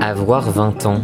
Avoir 0.00 0.50
20 0.50 0.86
ans, 0.86 1.02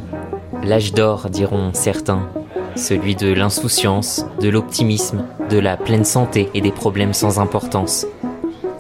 l'âge 0.63 0.93
d'or 0.93 1.31
diront 1.31 1.71
certains, 1.73 2.29
celui 2.77 3.17
de 3.17 3.33
l'insouciance, 3.33 4.25
de 4.41 4.49
l'optimisme, 4.49 5.25
de 5.49 5.59
la 5.59 5.77
pleine 5.77 6.05
santé 6.05 6.49
et 6.55 6.61
des 6.61 6.73
problèmes 6.73 7.13
sans 7.13 7.39
importance. 7.39 8.07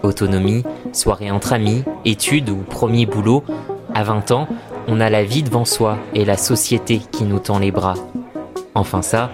Autonomie, 0.03 0.65
soirée 0.93 1.31
entre 1.31 1.53
amis, 1.53 1.85
études 2.05 2.51
ou 2.51 2.57
premier 2.57 3.07
boulot, 3.07 3.45
à 3.95 4.05
20 4.05 4.31
ans, 4.31 4.49
on 4.89 5.01
a 5.01 5.11
la 5.11 5.25
vie 5.25 5.43
devant 5.43 5.65
soi 5.65 5.99
et 6.15 6.25
la 6.25 6.37
société 6.37 7.01
qui 7.13 7.25
nous 7.25 7.39
tend 7.39 7.59
les 7.59 7.71
bras. 7.71 7.95
Enfin 8.75 9.03
ça, 9.03 9.31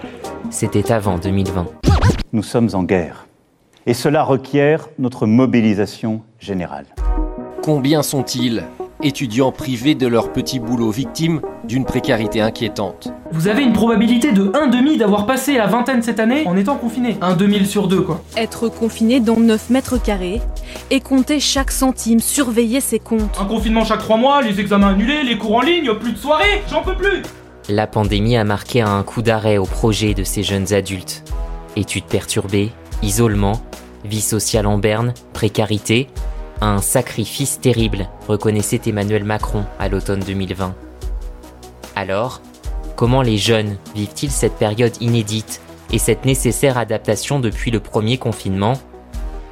c'était 0.49 0.91
avant 0.91 1.17
2020. 1.17 1.67
Nous 2.33 2.43
sommes 2.43 2.69
en 2.73 2.83
guerre. 2.83 3.27
Et 3.85 3.93
cela 3.93 4.23
requiert 4.23 4.89
notre 4.99 5.25
mobilisation 5.25 6.21
générale. 6.39 6.85
Combien 7.67 8.01
sont-ils 8.01 8.63
étudiants 9.03 9.51
privés 9.51 9.93
de 9.93 10.07
leur 10.07 10.31
petit 10.31 10.57
boulot, 10.57 10.89
victimes 10.89 11.41
d'une 11.65 11.83
précarité 11.83 12.39
inquiétante? 12.39 13.09
Vous 13.33 13.49
avez 13.49 13.61
une 13.61 13.73
probabilité 13.73 14.31
de 14.31 14.45
1,5 14.45 14.97
d'avoir 14.97 15.25
passé 15.25 15.57
la 15.57 15.67
vingtaine 15.67 16.01
cette 16.01 16.21
année 16.21 16.47
en 16.47 16.55
étant 16.55 16.77
confiné. 16.77 17.17
1 17.19 17.35
demi 17.35 17.65
sur 17.65 17.89
2 17.89 18.03
quoi. 18.03 18.23
Être 18.37 18.69
confiné 18.69 19.19
dans 19.19 19.35
9 19.35 19.69
mètres 19.69 20.01
carrés 20.01 20.39
et 20.91 21.01
compter 21.01 21.41
chaque 21.41 21.71
centime, 21.71 22.21
surveiller 22.21 22.79
ses 22.79 22.99
comptes. 22.99 23.37
Un 23.37 23.43
confinement 23.43 23.83
chaque 23.83 23.99
3 23.99 24.15
mois, 24.15 24.41
les 24.41 24.61
examens 24.61 24.91
annulés, 24.91 25.23
les 25.23 25.37
cours 25.37 25.57
en 25.57 25.61
ligne, 25.61 25.93
plus 25.95 26.13
de 26.13 26.17
soirée, 26.17 26.63
j'en 26.71 26.83
peux 26.83 26.95
plus 26.95 27.21
La 27.67 27.85
pandémie 27.85 28.37
a 28.37 28.45
marqué 28.45 28.79
un 28.79 29.03
coup 29.03 29.21
d'arrêt 29.21 29.57
au 29.57 29.65
projet 29.65 30.13
de 30.13 30.23
ces 30.23 30.41
jeunes 30.41 30.71
adultes. 30.71 31.25
Études 31.75 32.05
perturbées, 32.05 32.71
isolement, 33.03 33.61
vie 34.05 34.21
sociale 34.21 34.67
en 34.67 34.77
berne, 34.77 35.13
précarité, 35.33 36.07
un 36.61 36.81
sacrifice 36.81 37.59
terrible, 37.59 38.09
reconnaissait 38.27 38.81
Emmanuel 38.85 39.23
Macron 39.23 39.65
à 39.79 39.89
l'automne 39.89 40.21
2020. 40.21 40.73
Alors, 41.95 42.41
comment 42.95 43.21
les 43.21 43.37
jeunes 43.37 43.77
vivent-ils 43.95 44.31
cette 44.31 44.57
période 44.57 44.93
inédite 45.01 45.61
et 45.91 45.97
cette 45.97 46.25
nécessaire 46.25 46.77
adaptation 46.77 47.39
depuis 47.39 47.71
le 47.71 47.79
premier 47.79 48.17
confinement? 48.17 48.73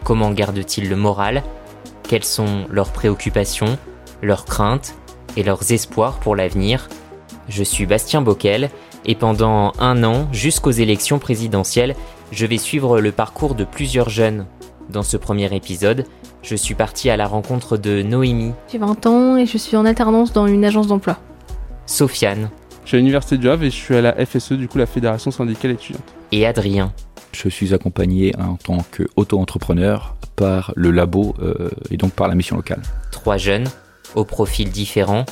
Comment 0.03 0.31
gardent-ils 0.31 0.89
le 0.89 0.95
moral? 0.95 1.43
Quelles 2.03 2.23
sont 2.23 2.65
leurs 2.69 2.91
préoccupations, 2.91 3.77
leurs 4.21 4.45
craintes 4.45 4.95
et 5.37 5.43
leurs 5.43 5.71
espoirs 5.71 6.19
pour 6.19 6.35
l'avenir? 6.35 6.87
Je 7.49 7.63
suis 7.63 7.85
Bastien 7.85 8.21
Bockel 8.21 8.69
et 9.05 9.15
pendant 9.15 9.71
un 9.79 10.03
an, 10.03 10.27
jusqu'aux 10.31 10.71
élections 10.71 11.19
présidentielles, 11.19 11.95
je 12.31 12.45
vais 12.45 12.57
suivre 12.57 12.99
le 12.99 13.11
parcours 13.11 13.55
de 13.55 13.63
plusieurs 13.63 14.09
jeunes. 14.09 14.47
Dans 14.89 15.03
ce 15.03 15.17
premier 15.17 15.53
épisode, 15.55 16.05
je 16.41 16.55
suis 16.55 16.75
parti 16.75 17.09
à 17.09 17.17
la 17.17 17.27
rencontre 17.27 17.77
de 17.77 18.01
Noémie. 18.01 18.53
J'ai 18.71 18.77
20 18.77 19.05
ans 19.07 19.37
et 19.37 19.45
je 19.45 19.57
suis 19.57 19.75
en 19.75 19.85
alternance 19.85 20.31
dans 20.31 20.47
une 20.47 20.63
agence 20.63 20.87
d'emploi. 20.87 21.17
Sofiane. 21.85 22.49
Je 22.83 22.89
suis 22.89 22.97
à 22.97 22.99
l'université 22.99 23.37
de 23.37 23.49
Havre 23.49 23.63
et 23.63 23.71
je 23.71 23.75
suis 23.75 23.95
à 23.95 24.01
la 24.01 24.25
FSE, 24.25 24.53
du 24.53 24.67
coup 24.67 24.77
la 24.77 24.85
Fédération 24.85 25.31
syndicale 25.31 25.71
étudiante. 25.71 26.03
Et 26.31 26.45
Adrien. 26.45 26.93
Je 27.31 27.49
suis 27.49 27.73
accompagné 27.73 28.33
en 28.37 28.55
tant 28.55 28.85
qu'auto-entrepreneur 28.95 30.15
par 30.35 30.71
le 30.75 30.91
labo 30.91 31.33
euh, 31.39 31.69
et 31.89 31.97
donc 31.97 32.11
par 32.11 32.27
la 32.27 32.35
mission 32.35 32.55
locale. 32.55 32.81
Trois 33.11 33.37
jeunes, 33.37 33.67
aux 34.13 34.25
profils 34.25 34.69
différents, 34.69 35.25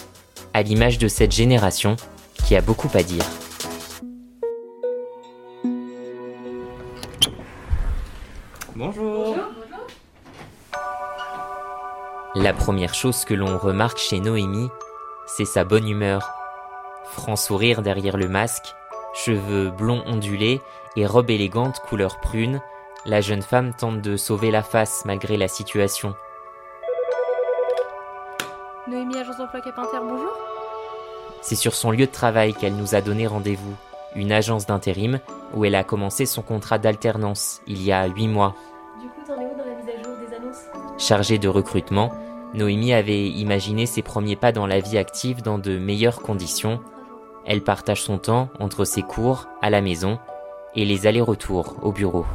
à 0.53 0.63
l'image 0.63 0.97
de 0.97 1.07
cette 1.07 1.31
génération 1.31 1.95
qui 2.43 2.55
a 2.55 2.61
beaucoup 2.61 2.89
à 2.95 3.03
dire. 3.03 3.23
Bonjour. 8.75 9.32
La 12.35 12.51
première 12.51 12.95
chose 12.95 13.25
que 13.25 13.35
l'on 13.35 13.59
remarque 13.59 13.99
chez 13.99 14.19
Noémie, 14.19 14.71
c'est 15.27 15.45
sa 15.45 15.63
bonne 15.63 15.87
humeur. 15.87 16.33
Franc 17.05 17.35
sourire 17.35 17.83
derrière 17.83 18.17
le 18.17 18.27
masque, 18.27 18.73
cheveux 19.13 19.69
blonds 19.69 20.01
ondulés 20.07 20.59
et 20.95 21.05
robe 21.05 21.29
élégante 21.29 21.79
couleur 21.81 22.19
prune, 22.21 22.59
la 23.05 23.21
jeune 23.21 23.43
femme 23.43 23.75
tente 23.75 24.01
de 24.01 24.17
sauver 24.17 24.49
la 24.49 24.63
face 24.63 25.03
malgré 25.05 25.37
la 25.37 25.47
situation. 25.47 26.15
Noémie, 28.87 29.19
agence 29.19 29.37
d'emploi 29.37 29.61
Cap 29.61 29.77
Inter, 29.77 29.99
bonjour. 30.01 30.35
C'est 31.43 31.53
sur 31.53 31.75
son 31.75 31.91
lieu 31.91 32.07
de 32.07 32.11
travail 32.11 32.55
qu'elle 32.55 32.75
nous 32.75 32.95
a 32.95 33.01
donné 33.01 33.27
rendez-vous, 33.27 33.75
une 34.15 34.31
agence 34.31 34.65
d'intérim 34.65 35.19
où 35.53 35.65
elle 35.65 35.75
a 35.75 35.83
commencé 35.83 36.25
son 36.25 36.41
contrat 36.41 36.79
d'alternance 36.79 37.61
il 37.67 37.83
y 37.83 37.91
a 37.91 38.07
huit 38.07 38.27
mois. 38.27 38.55
Chargée 41.05 41.37
de 41.37 41.49
recrutement, 41.49 42.13
Noémie 42.53 42.93
avait 42.93 43.27
imaginé 43.27 43.85
ses 43.85 44.01
premiers 44.01 44.37
pas 44.37 44.53
dans 44.53 44.65
la 44.65 44.79
vie 44.79 44.97
active 44.97 45.41
dans 45.41 45.57
de 45.57 45.77
meilleures 45.77 46.21
conditions. 46.21 46.79
Elle 47.45 47.61
partage 47.61 48.01
son 48.01 48.17
temps 48.17 48.47
entre 48.61 48.85
ses 48.85 49.01
cours, 49.01 49.49
à 49.61 49.69
la 49.69 49.81
maison, 49.81 50.17
et 50.75 50.85
les 50.85 51.05
allers-retours 51.05 51.75
au 51.81 51.91
bureau. 51.91 52.25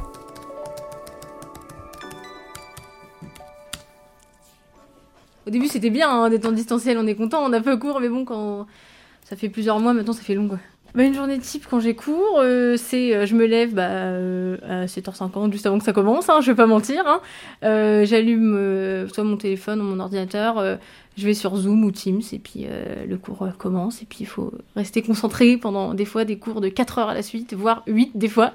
Au 5.46 5.50
début, 5.50 5.68
c'était 5.68 5.88
bien 5.88 6.10
hein, 6.10 6.28
d'être 6.28 6.44
en 6.44 6.52
distanciel, 6.52 6.98
on 6.98 7.06
est 7.06 7.14
content, 7.14 7.42
on 7.42 7.54
a 7.54 7.62
peu 7.62 7.78
cours, 7.78 8.00
mais 8.00 8.10
bon, 8.10 8.26
quand 8.26 8.66
ça 9.24 9.34
fait 9.34 9.48
plusieurs 9.48 9.80
mois, 9.80 9.94
maintenant 9.94 10.12
ça 10.12 10.20
fait 10.20 10.34
long. 10.34 10.58
Bah, 10.94 11.04
une 11.04 11.14
journée 11.14 11.38
type 11.38 11.66
quand 11.68 11.80
j'ai 11.80 11.94
cours, 11.94 12.38
euh, 12.38 12.76
c'est 12.78 13.14
euh, 13.14 13.26
je 13.26 13.34
me 13.34 13.44
lève 13.44 13.74
bah, 13.74 13.88
euh, 13.88 14.56
à 14.66 14.86
7h50 14.86 15.52
juste 15.52 15.66
avant 15.66 15.78
que 15.78 15.84
ça 15.84 15.92
commence, 15.92 16.30
hein, 16.30 16.40
je 16.40 16.50
vais 16.50 16.56
pas 16.56 16.66
mentir. 16.66 17.04
Hein. 17.06 17.20
J'allume 18.04 19.06
soit 19.12 19.24
mon 19.24 19.36
téléphone 19.36 19.80
ou 19.82 19.84
mon 19.84 20.00
ordinateur, 20.00 20.78
je 21.16 21.24
vais 21.26 21.34
sur 21.34 21.56
Zoom 21.56 21.84
ou 21.84 21.90
Teams 21.90 22.22
et 22.32 22.38
puis 22.38 22.66
le 23.06 23.16
cours 23.18 23.46
commence 23.58 24.02
et 24.02 24.06
puis 24.06 24.20
il 24.20 24.26
faut 24.26 24.52
rester 24.76 25.02
concentré 25.02 25.58
pendant 25.58 25.92
des 25.92 26.06
fois 26.06 26.24
des 26.24 26.38
cours 26.38 26.60
de 26.60 26.68
4 26.68 26.98
heures 26.98 27.08
à 27.10 27.14
la 27.14 27.22
suite, 27.22 27.52
voire 27.54 27.82
8 27.86 28.12
des 28.16 28.28
fois. 28.28 28.52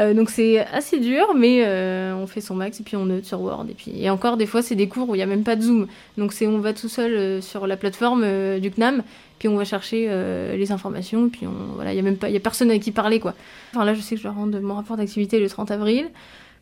Euh, 0.00 0.14
donc 0.14 0.30
c'est 0.30 0.58
assez 0.58 0.98
dur, 0.98 1.34
mais 1.36 1.62
euh, 1.64 2.14
on 2.14 2.26
fait 2.26 2.40
son 2.40 2.54
max 2.54 2.80
et 2.80 2.82
puis 2.82 2.96
on 2.96 3.06
note 3.06 3.24
sur 3.24 3.40
Word. 3.40 3.66
Et 3.68 3.74
puis 3.74 3.92
et 4.02 4.08
encore 4.08 4.36
des 4.36 4.46
fois 4.46 4.62
c'est 4.62 4.74
des 4.74 4.88
cours 4.88 5.10
où 5.10 5.14
il 5.14 5.18
y 5.18 5.22
a 5.22 5.26
même 5.26 5.44
pas 5.44 5.56
de 5.56 5.62
Zoom, 5.62 5.86
donc 6.16 6.32
c'est 6.32 6.46
on 6.46 6.58
va 6.58 6.72
tout 6.72 6.88
seul 6.88 7.12
euh, 7.12 7.40
sur 7.40 7.66
la 7.66 7.76
plateforme 7.76 8.24
du 8.60 8.70
CNAM, 8.70 9.02
puis 9.38 9.48
on 9.48 9.56
va 9.56 9.64
chercher 9.64 10.08
les 10.56 10.72
informations, 10.72 11.28
puis 11.28 11.46
on 11.46 11.74
voilà 11.74 11.92
il 11.92 11.96
y 11.96 11.98
a 11.98 12.02
même 12.02 12.16
pas 12.16 12.28
il 12.28 12.34
y 12.34 12.36
a 12.36 12.40
personne 12.40 12.70
avec 12.70 12.82
qui 12.82 12.92
parler 12.92 13.20
quoi. 13.20 13.34
Enfin 13.74 13.84
là 13.84 13.94
je 13.94 14.00
sais 14.00 14.14
que 14.14 14.20
je 14.20 14.26
dois 14.26 14.32
rendre 14.32 14.58
mon 14.60 14.74
rapport 14.74 14.96
d'activité 14.96 15.38
le 15.38 15.48
30 15.48 15.70
avril. 15.70 16.08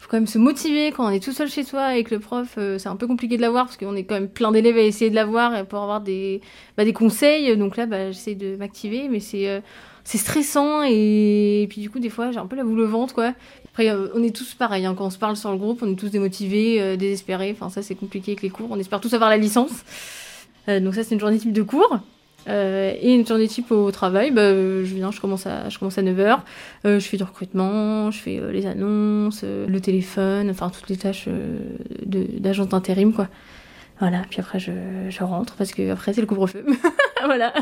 Faut 0.00 0.08
quand 0.08 0.16
même 0.16 0.28
se 0.28 0.38
motiver 0.38 0.92
quand 0.92 1.06
on 1.06 1.10
est 1.10 1.22
tout 1.22 1.32
seul 1.32 1.48
chez 1.48 1.64
soi 1.64 1.80
avec 1.80 2.12
le 2.12 2.20
prof. 2.20 2.54
euh, 2.56 2.78
c'est 2.78 2.88
un 2.88 2.94
peu 2.94 3.08
compliqué 3.08 3.36
de 3.36 3.42
l'avoir 3.42 3.64
parce 3.64 3.76
qu'on 3.76 3.96
est 3.96 4.04
quand 4.04 4.14
même 4.14 4.28
plein 4.28 4.52
d'élèves 4.52 4.76
à 4.76 4.82
essayer 4.82 5.10
de 5.10 5.14
l'avoir 5.16 5.56
et 5.56 5.64
pour 5.64 5.80
avoir 5.80 6.00
des 6.00 6.40
bah, 6.76 6.84
des 6.84 6.92
conseils. 6.92 7.56
Donc 7.56 7.76
là 7.76 7.86
bah, 7.86 8.12
j'essaie 8.12 8.36
de 8.36 8.54
m'activer, 8.56 9.08
mais 9.08 9.18
c'est 9.18 9.48
euh, 9.48 9.60
c'est 10.04 10.18
stressant 10.18 10.82
et... 10.84 11.62
et 11.62 11.66
puis 11.68 11.80
du 11.80 11.90
coup 11.90 11.98
des 11.98 12.10
fois 12.10 12.30
j'ai 12.30 12.38
un 12.38 12.46
peu 12.46 12.54
la 12.54 12.62
boule 12.62 12.80
au 12.80 12.86
ventre 12.86 13.12
quoi. 13.12 13.34
Après 13.72 13.90
euh, 13.90 14.08
on 14.14 14.22
est 14.22 14.34
tous 14.34 14.54
pareils 14.54 14.86
hein. 14.86 14.94
quand 14.96 15.06
on 15.06 15.10
se 15.10 15.18
parle 15.18 15.36
sur 15.36 15.50
le 15.50 15.58
groupe, 15.58 15.82
on 15.82 15.90
est 15.90 15.96
tous 15.96 16.10
démotivés, 16.10 16.80
euh, 16.80 16.96
désespérés. 16.96 17.50
Enfin 17.50 17.68
ça 17.68 17.82
c'est 17.82 17.96
compliqué 17.96 18.32
avec 18.32 18.42
les 18.42 18.50
cours. 18.50 18.68
On 18.70 18.78
espère 18.78 19.00
tous 19.00 19.12
avoir 19.14 19.30
la 19.30 19.36
licence. 19.36 19.84
Donc 20.68 20.94
ça 20.94 21.02
c'est 21.02 21.14
une 21.14 21.20
journée 21.20 21.38
type 21.38 21.52
de 21.52 21.62
cours. 21.62 21.98
Euh, 22.48 22.94
et 23.00 23.14
une 23.14 23.26
journée 23.26 23.46
type 23.48 23.70
au 23.70 23.90
travail, 23.90 24.30
bah, 24.30 24.40
euh, 24.40 24.84
je 24.84 24.94
viens, 24.94 25.10
je 25.10 25.20
commence 25.20 25.46
à, 25.46 25.68
je 25.68 25.78
commence 25.78 25.98
à 25.98 26.02
9h, 26.02 26.38
euh, 26.86 26.98
je 26.98 27.06
fais 27.06 27.16
du 27.16 27.22
recrutement, 27.22 28.10
je 28.10 28.18
fais 28.18 28.40
les 28.52 28.66
annonces, 28.66 29.44
le 29.44 29.80
téléphone, 29.80 30.50
enfin 30.50 30.70
toutes 30.70 30.88
les 30.88 30.96
tâches 30.96 31.28
d'agent 32.06 32.64
d'intérim 32.64 33.12
quoi. 33.12 33.28
Voilà, 34.00 34.22
puis 34.30 34.40
après 34.40 34.60
je, 34.60 34.70
je 35.08 35.24
rentre 35.24 35.56
parce 35.56 35.72
que 35.72 35.90
après 35.90 36.12
c'est 36.12 36.20
le 36.20 36.26
couvre-feu. 36.26 36.64
voilà. 37.24 37.52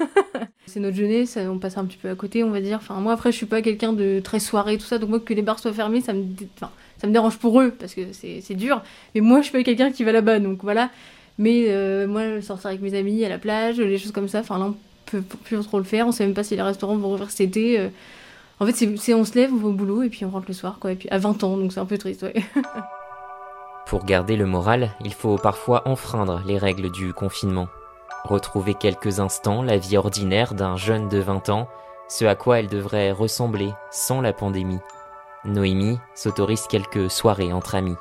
c'est 0.66 0.78
notre 0.78 0.96
jeunesse, 0.96 1.38
on 1.40 1.58
passe 1.58 1.78
un 1.78 1.86
petit 1.86 1.96
peu 1.96 2.10
à 2.10 2.14
côté, 2.14 2.44
on 2.44 2.50
va 2.50 2.60
dire. 2.60 2.76
Enfin 2.76 3.00
moi 3.00 3.14
après 3.14 3.32
je 3.32 3.36
suis 3.36 3.46
pas 3.46 3.62
quelqu'un 3.62 3.92
de 3.92 4.20
très 4.20 4.40
soirée 4.40 4.76
tout 4.76 4.84
ça, 4.84 4.98
donc 4.98 5.08
moi 5.08 5.20
que 5.20 5.34
les 5.34 5.42
bars 5.42 5.58
soient 5.58 5.72
fermés, 5.72 6.02
ça 6.02 6.12
me, 6.12 6.24
enfin, 6.56 6.70
ça 6.98 7.06
me 7.06 7.12
dérange 7.12 7.38
pour 7.38 7.60
eux 7.60 7.70
parce 7.76 7.94
que 7.94 8.02
c'est 8.12 8.54
dur. 8.54 8.82
Mais 9.14 9.22
moi 9.22 9.38
je 9.38 9.44
suis 9.44 9.52
pas 9.52 9.62
quelqu'un 9.62 9.90
qui 9.90 10.04
va 10.04 10.12
là-bas, 10.12 10.38
donc 10.38 10.62
voilà. 10.62 10.90
Mais 11.40 11.68
euh, 11.68 12.06
moi 12.06 12.42
sortir 12.42 12.66
avec 12.66 12.82
mes 12.82 12.94
amis 12.94 13.24
à 13.24 13.30
la 13.30 13.38
plage, 13.38 13.78
les 13.78 13.96
choses 13.96 14.12
comme 14.12 14.28
ça, 14.28 14.40
enfin 14.40 14.58
là 14.58 14.66
on 14.66 14.74
peut 15.06 15.22
plus 15.22 15.58
trop 15.64 15.78
le 15.78 15.84
faire. 15.84 16.06
On 16.06 16.12
sait 16.12 16.26
même 16.26 16.34
pas 16.34 16.44
si 16.44 16.54
les 16.54 16.60
restaurants 16.60 16.96
vont 16.96 17.08
rouvrir 17.08 17.30
cet 17.30 17.40
été. 17.40 17.80
euh. 17.80 17.88
En 18.60 18.66
fait 18.66 18.74
c'est 18.98 19.14
on 19.14 19.24
se 19.24 19.34
lève, 19.36 19.50
on 19.50 19.56
va 19.56 19.68
au 19.68 19.72
boulot 19.72 20.02
et 20.02 20.10
puis 20.10 20.26
on 20.26 20.30
rentre 20.30 20.44
le 20.48 20.54
soir 20.54 20.76
quoi. 20.78 20.92
Et 20.92 20.96
puis 20.96 21.08
à 21.08 21.16
20 21.16 21.42
ans, 21.42 21.56
donc 21.56 21.72
c'est 21.72 21.80
un 21.80 21.86
peu 21.86 21.96
triste 21.96 22.22
ouais. 22.22 22.34
Pour 23.86 24.04
garder 24.04 24.36
le 24.36 24.44
moral, 24.44 24.90
il 25.02 25.14
faut 25.14 25.38
parfois 25.38 25.88
enfreindre 25.88 26.42
les 26.46 26.58
règles 26.58 26.92
du 26.92 27.14
confinement. 27.14 27.68
Retrouver 28.24 28.74
quelques 28.74 29.18
instants 29.18 29.62
la 29.62 29.78
vie 29.78 29.96
ordinaire 29.96 30.52
d'un 30.52 30.76
jeune 30.76 31.08
de 31.08 31.20
20 31.20 31.48
ans, 31.48 31.68
ce 32.06 32.26
à 32.26 32.34
quoi 32.34 32.58
elle 32.58 32.68
devrait 32.68 33.12
ressembler 33.12 33.70
sans 33.90 34.20
la 34.20 34.34
pandémie. 34.34 34.80
Noémie 35.46 35.98
s'autorise 36.14 36.66
quelques 36.68 37.10
soirées 37.10 37.54
entre 37.54 37.76
amis. 37.76 37.96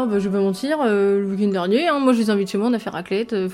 Oh 0.00 0.06
bah 0.06 0.20
je 0.20 0.28
vais 0.28 0.36
pas 0.38 0.42
mentir, 0.44 0.78
euh, 0.80 1.18
le 1.18 1.26
week-end 1.26 1.48
dernier, 1.48 1.88
hein, 1.88 1.98
moi 1.98 2.12
je 2.12 2.20
les 2.20 2.30
invite 2.30 2.48
chez 2.48 2.56
moi, 2.56 2.68
on 2.68 2.72
a 2.72 2.78
fait 2.78 2.88
raclette. 2.88 3.32
euh, 3.32 3.48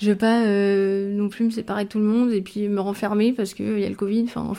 je 0.00 0.10
vais 0.10 0.16
pas 0.16 0.42
euh, 0.42 1.14
non 1.14 1.28
plus 1.28 1.44
me 1.44 1.50
séparer 1.50 1.84
de 1.84 1.88
tout 1.88 2.00
le 2.00 2.04
monde 2.04 2.32
et 2.32 2.40
puis 2.42 2.68
me 2.68 2.80
renfermer 2.80 3.32
parce 3.32 3.54
qu'il 3.54 3.78
y 3.78 3.84
a 3.84 3.88
le 3.88 3.94
Covid. 3.94 4.24
Enfin 4.24 4.52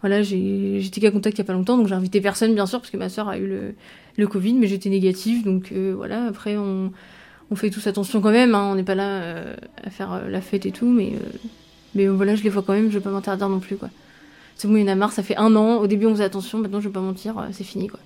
voilà, 0.00 0.22
j'étais 0.24 1.00
qu'à 1.00 1.12
contact 1.12 1.38
il 1.38 1.42
y 1.42 1.42
a 1.42 1.44
pas 1.44 1.52
longtemps, 1.52 1.76
donc 1.78 1.86
j'ai 1.86 1.94
invité 1.94 2.20
personne 2.20 2.54
bien 2.54 2.66
sûr 2.66 2.80
parce 2.80 2.90
que 2.90 2.96
ma 2.96 3.08
soeur 3.08 3.28
a 3.28 3.38
eu 3.38 3.46
le, 3.46 3.74
le 4.16 4.26
Covid, 4.26 4.54
mais 4.54 4.66
j'étais 4.66 4.88
négative, 4.88 5.44
donc 5.44 5.70
euh, 5.70 5.94
voilà. 5.96 6.24
Après 6.24 6.56
on, 6.56 6.90
fait 7.54 7.70
tous 7.70 7.86
attention 7.86 8.20
quand 8.20 8.32
même, 8.32 8.56
hein, 8.56 8.68
on 8.72 8.74
n'est 8.74 8.82
pas 8.82 8.96
là 8.96 9.08
euh, 9.22 9.54
à 9.84 9.90
faire 9.90 10.12
euh, 10.12 10.28
la 10.28 10.40
fête 10.40 10.66
et 10.66 10.72
tout, 10.72 10.88
mais, 10.88 11.12
euh, 11.14 11.48
mais 11.94 12.08
voilà, 12.08 12.34
je 12.34 12.42
les 12.42 12.50
vois 12.50 12.64
quand 12.64 12.72
même, 12.72 12.90
je 12.90 12.98
vais 12.98 13.04
pas 13.04 13.10
m'interdire 13.10 13.48
non 13.48 13.60
plus, 13.60 13.76
quoi. 13.76 13.90
C'est 14.56 14.66
bon, 14.66 14.74
il 14.74 14.80
y 14.80 14.84
en 14.84 14.88
a 14.88 14.96
marre, 14.96 15.12
ça 15.12 15.22
fait 15.22 15.36
un 15.36 15.54
an, 15.54 15.76
au 15.76 15.86
début 15.86 16.06
on 16.06 16.10
faisait 16.10 16.24
attention, 16.24 16.58
maintenant 16.58 16.80
je 16.80 16.88
vais 16.88 16.92
pas 16.92 17.00
mentir, 17.00 17.38
euh, 17.38 17.46
c'est 17.52 17.62
fini, 17.62 17.86
quoi. 17.86 18.00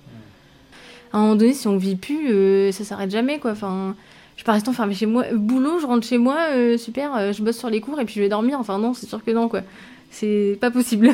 À 1.13 1.17
un 1.17 1.21
moment 1.21 1.35
donné, 1.35 1.53
si 1.53 1.67
on 1.67 1.77
vit 1.77 1.95
plus, 1.95 2.31
euh, 2.31 2.71
ça 2.71 2.83
s'arrête 2.83 3.11
jamais, 3.11 3.39
quoi. 3.39 3.51
Enfin, 3.51 3.95
je 4.37 4.43
peux 4.43 4.51
rester 4.51 4.69
enfermée 4.69 4.95
chez 4.95 5.05
moi. 5.05 5.25
Boulot, 5.33 5.79
je 5.79 5.85
rentre 5.85 6.07
chez 6.07 6.17
moi, 6.17 6.37
euh, 6.51 6.77
super, 6.77 7.15
euh, 7.15 7.33
je 7.33 7.43
bosse 7.43 7.57
sur 7.57 7.69
les 7.69 7.81
cours 7.81 7.99
et 7.99 8.05
puis 8.05 8.15
je 8.15 8.21
vais 8.21 8.29
dormir. 8.29 8.59
Enfin, 8.59 8.77
non, 8.77 8.93
c'est 8.93 9.07
sûr 9.07 9.23
que 9.23 9.31
non, 9.31 9.49
quoi. 9.49 9.61
C'est 10.09 10.57
pas 10.59 10.71
possible. 10.71 11.11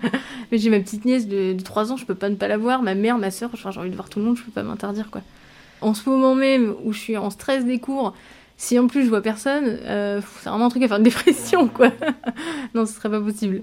Mais 0.52 0.58
j'ai 0.58 0.70
ma 0.70 0.80
petite 0.80 1.04
nièce 1.04 1.28
de, 1.28 1.52
de 1.52 1.62
3 1.62 1.92
ans, 1.92 1.96
je 1.96 2.04
peux 2.04 2.14
pas 2.14 2.28
ne 2.28 2.36
pas 2.36 2.48
la 2.48 2.56
voir. 2.56 2.82
Ma 2.82 2.94
mère, 2.94 3.18
ma 3.18 3.30
soeur, 3.30 3.50
j'ai 3.54 3.78
envie 3.78 3.90
de 3.90 3.94
voir 3.94 4.08
tout 4.08 4.18
le 4.18 4.24
monde, 4.24 4.36
je 4.36 4.42
peux 4.42 4.50
pas 4.50 4.62
m'interdire, 4.62 5.10
quoi. 5.10 5.20
En 5.80 5.94
ce 5.94 6.08
moment 6.08 6.34
même 6.34 6.74
où 6.84 6.92
je 6.92 6.98
suis 6.98 7.16
en 7.16 7.30
stress 7.30 7.64
des 7.64 7.78
cours, 7.78 8.14
si 8.56 8.78
en 8.78 8.88
plus 8.88 9.04
je 9.04 9.08
vois 9.08 9.22
personne, 9.22 9.78
euh, 9.84 10.20
c'est 10.40 10.50
vraiment 10.50 10.66
un 10.66 10.68
truc 10.68 10.82
à 10.82 10.88
faire 10.88 10.98
une 10.98 11.02
dépression, 11.02 11.68
quoi. 11.68 11.88
non, 12.74 12.84
ce 12.84 12.92
serait 12.92 13.10
pas 13.10 13.20
possible. 13.20 13.62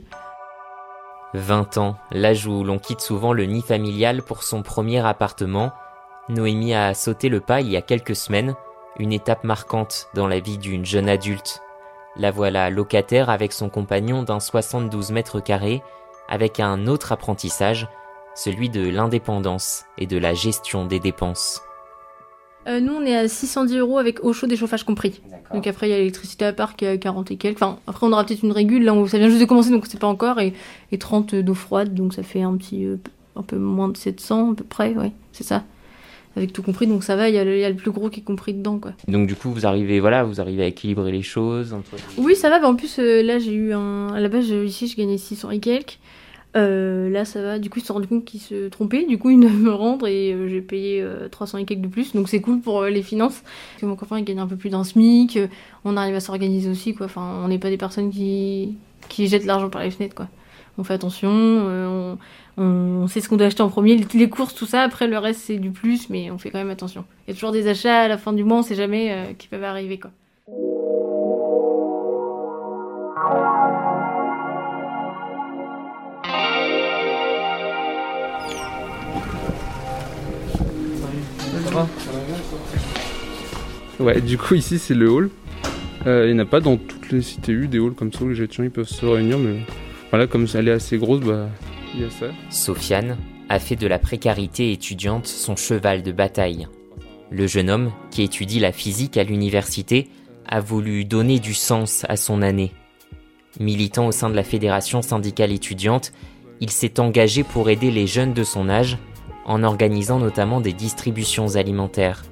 20 1.33 1.77
ans, 1.77 1.97
l'âge 2.11 2.47
où 2.47 2.63
l'on 2.63 2.79
quitte 2.79 3.01
souvent 3.01 3.33
le 3.33 3.45
nid 3.45 3.61
familial 3.61 4.21
pour 4.21 4.43
son 4.43 4.63
premier 4.63 5.05
appartement, 5.05 5.71
Noémie 6.29 6.73
a 6.73 6.93
sauté 6.93 7.29
le 7.29 7.41
pas 7.41 7.61
il 7.61 7.69
y 7.69 7.77
a 7.77 7.81
quelques 7.81 8.15
semaines, 8.15 8.55
une 8.97 9.13
étape 9.13 9.43
marquante 9.43 10.07
dans 10.13 10.27
la 10.27 10.39
vie 10.39 10.57
d'une 10.57 10.85
jeune 10.85 11.09
adulte. 11.09 11.61
La 12.15 12.31
voilà 12.31 12.69
locataire 12.69 13.29
avec 13.29 13.53
son 13.53 13.69
compagnon 13.69 14.23
d'un 14.23 14.39
72 14.39 15.11
mètres 15.11 15.39
carrés, 15.39 15.83
avec 16.29 16.59
un 16.59 16.87
autre 16.87 17.11
apprentissage, 17.11 17.87
celui 18.33 18.69
de 18.69 18.89
l'indépendance 18.89 19.85
et 19.97 20.07
de 20.07 20.17
la 20.17 20.33
gestion 20.33 20.85
des 20.85 20.99
dépenses. 20.99 21.61
Euh, 22.67 22.79
nous, 22.81 22.93
on 22.93 23.01
est 23.03 23.15
à 23.15 23.27
610 23.27 23.77
euros 23.77 23.97
avec 23.97 24.23
eau 24.23 24.33
chaude 24.33 24.51
et 24.51 24.57
chauffage 24.57 24.83
compris. 24.83 25.21
Donc 25.53 25.65
après, 25.67 25.87
il 25.87 25.91
y 25.91 25.93
a 25.93 25.97
l'électricité 25.97 26.43
à 26.45 26.51
part 26.53 26.75
qui 26.75 26.83
est 26.85 26.89
à 26.89 26.97
40 26.97 27.31
et 27.31 27.37
quelques. 27.37 27.61
Enfin, 27.61 27.79
après, 27.87 28.05
on 28.05 28.11
aura 28.11 28.25
peut-être 28.25 28.43
une 28.43 28.51
régule. 28.51 28.83
Là, 28.83 28.93
on- 28.93 29.07
ça 29.07 29.17
vient 29.17 29.29
juste 29.29 29.39
de 29.39 29.45
commencer, 29.45 29.69
donc 29.71 29.85
c'est 29.87 29.99
pas 29.99 30.07
encore. 30.07 30.39
Et, 30.41 30.53
et 30.91 30.97
30 30.97 31.33
d'eau 31.35 31.53
froide, 31.53 31.93
donc 31.93 32.13
ça 32.13 32.23
fait 32.23 32.41
un 32.41 32.55
petit, 32.57 32.85
euh, 32.85 32.97
un 33.37 33.41
peu 33.43 33.57
moins 33.57 33.87
de 33.87 33.95
700 33.95 34.51
à 34.51 34.55
peu 34.55 34.63
près, 34.65 34.93
oui, 34.97 35.11
c'est 35.31 35.45
ça. 35.45 35.63
Avec 36.35 36.53
tout 36.53 36.61
compris, 36.61 36.85
donc 36.87 37.03
ça 37.03 37.15
va. 37.15 37.29
Il 37.29 37.35
y, 37.35 37.39
a 37.39 37.43
le- 37.45 37.55
il 37.55 37.61
y 37.61 37.65
a 37.65 37.69
le 37.69 37.75
plus 37.75 37.89
gros 37.91 38.09
qui 38.09 38.19
est 38.19 38.23
compris 38.23 38.53
dedans, 38.53 38.77
quoi. 38.79 38.91
Donc 39.07 39.27
du 39.27 39.33
coup, 39.35 39.49
vous 39.49 39.65
arrivez, 39.65 39.99
voilà, 39.99 40.23
vous 40.23 40.39
arrivez 40.41 40.63
à 40.63 40.67
équilibrer 40.67 41.11
les 41.11 41.23
choses 41.23 41.73
entre... 41.73 41.91
Oui, 42.17 42.35
ça 42.35 42.49
va. 42.49 42.59
bah, 42.59 42.67
en 42.67 42.75
plus, 42.75 42.99
euh, 42.99 43.23
là, 43.23 43.39
j'ai 43.39 43.53
eu 43.53 43.73
un. 43.73 44.09
À 44.13 44.19
la 44.19 44.27
base, 44.29 44.47
ici, 44.49 44.87
je 44.87 44.95
gagnais 44.97 45.17
600 45.17 45.49
et 45.51 45.59
quelques. 45.59 45.97
Euh, 46.55 47.09
là, 47.09 47.25
ça 47.25 47.41
va. 47.41 47.59
Du 47.59 47.69
coup, 47.69 47.79
ils 47.79 47.81
se 47.81 47.87
sont 47.87 47.93
rendus 47.95 48.07
compte 48.07 48.25
qu'ils 48.25 48.39
se 48.41 48.69
trompaient. 48.69 49.05
Du 49.05 49.17
coup, 49.17 49.29
ils 49.29 49.39
devaient 49.39 49.53
me 49.53 49.73
rendre 49.73 50.07
et 50.07 50.33
euh, 50.33 50.47
j'ai 50.47 50.61
payé 50.61 51.01
euh, 51.01 51.27
300 51.29 51.59
et 51.59 51.65
quelques 51.65 51.81
de 51.81 51.87
plus. 51.87 52.13
Donc, 52.13 52.29
c'est 52.29 52.41
cool 52.41 52.61
pour 52.61 52.81
euh, 52.81 52.89
les 52.89 53.03
finances. 53.03 53.41
Parce 53.41 53.81
que 53.81 53.85
mon 53.85 53.95
copain, 53.95 54.17
il 54.19 54.25
gagne 54.25 54.39
un 54.39 54.47
peu 54.47 54.55
plus 54.55 54.69
d'un 54.69 54.83
SMIC. 54.83 55.39
on 55.85 55.97
arrive 55.97 56.15
à 56.15 56.19
s'organiser 56.19 56.69
aussi, 56.69 56.95
quoi. 56.95 57.05
Enfin, 57.07 57.41
on 57.43 57.47
n'est 57.47 57.59
pas 57.59 57.69
des 57.69 57.77
personnes 57.77 58.11
qui, 58.11 58.77
qui 59.09 59.27
jettent 59.27 59.45
l'argent 59.45 59.69
par 59.69 59.83
les 59.83 59.91
fenêtres, 59.91 60.15
quoi. 60.15 60.27
On 60.79 60.83
fait 60.83 60.93
attention. 60.93 61.29
euh, 61.31 62.15
on, 62.57 62.63
on 62.63 63.07
sait 63.07 63.21
ce 63.21 63.29
qu'on 63.29 63.37
doit 63.37 63.47
acheter 63.47 63.63
en 63.63 63.69
premier. 63.69 63.97
Les, 64.13 64.29
courses, 64.29 64.55
tout 64.55 64.65
ça. 64.65 64.81
Après, 64.83 65.07
le 65.07 65.17
reste, 65.17 65.41
c'est 65.41 65.57
du 65.57 65.71
plus. 65.71 66.09
Mais 66.09 66.31
on 66.31 66.37
fait 66.37 66.49
quand 66.49 66.59
même 66.59 66.69
attention. 66.69 67.05
Il 67.27 67.31
y 67.31 67.33
a 67.33 67.33
toujours 67.35 67.51
des 67.51 67.67
achats 67.67 68.01
à 68.01 68.07
la 68.07 68.17
fin 68.17 68.33
du 68.33 68.43
mois. 68.43 68.59
On 68.59 68.63
sait 68.63 68.75
jamais 68.75 69.35
qui 69.37 69.47
peuvent 69.47 69.63
arriver, 69.63 69.99
quoi. 69.99 70.11
Ouais, 83.99 84.21
du 84.21 84.37
coup, 84.37 84.55
ici, 84.55 84.79
c'est 84.79 84.93
le 84.93 85.09
hall. 85.09 85.29
Euh, 86.05 86.27
il 86.27 86.35
n'y 86.35 86.39
en 86.39 86.43
a 86.43 86.47
pas 86.47 86.59
dans 86.59 86.77
toutes 86.77 87.11
les 87.11 87.21
cités 87.21 87.51
U 87.51 87.67
des 87.67 87.79
halls 87.79 87.93
comme 87.93 88.13
ça 88.13 88.23
où 88.23 88.29
les 88.29 88.41
étudiants 88.41 88.63
ils 88.63 88.71
peuvent 88.71 88.87
se 88.87 89.05
réunir, 89.05 89.37
mais 89.39 89.61
voilà, 90.11 90.27
comme 90.27 90.47
elle 90.53 90.67
est 90.67 90.71
assez 90.71 90.97
grosse, 90.97 91.19
bah, 91.21 91.49
il 91.93 92.01
y 92.01 92.03
a 92.05 92.09
ça. 92.09 92.27
Sofiane 92.49 93.17
a 93.49 93.59
fait 93.59 93.75
de 93.75 93.87
la 93.87 93.99
précarité 93.99 94.71
étudiante 94.71 95.27
son 95.27 95.55
cheval 95.55 96.03
de 96.03 96.11
bataille. 96.11 96.67
Le 97.29 97.47
jeune 97.47 97.69
homme, 97.69 97.91
qui 98.11 98.23
étudie 98.23 98.59
la 98.59 98.71
physique 98.71 99.17
à 99.17 99.23
l'université, 99.23 100.09
a 100.47 100.61
voulu 100.61 101.03
donner 101.03 101.39
du 101.39 101.53
sens 101.53 102.05
à 102.07 102.15
son 102.15 102.41
année. 102.41 102.71
Militant 103.59 104.07
au 104.07 104.11
sein 104.11 104.29
de 104.29 104.35
la 104.35 104.43
fédération 104.43 105.01
syndicale 105.01 105.51
étudiante, 105.51 106.13
il 106.61 106.69
s'est 106.69 106.99
engagé 106.99 107.43
pour 107.43 107.69
aider 107.69 107.91
les 107.91 108.07
jeunes 108.07 108.33
de 108.33 108.43
son 108.43 108.69
âge, 108.69 108.97
en 109.47 109.63
organisant 109.63 110.19
notamment 110.19 110.61
des 110.61 110.73
distributions 110.73 111.55
alimentaires. 111.55 112.23